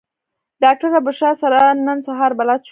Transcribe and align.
ډاکټره 0.63 0.99
بشرا 1.07 1.31
سره 1.41 1.57
نن 1.85 1.97
سهار 2.07 2.31
بلد 2.39 2.61
شوم. 2.67 2.69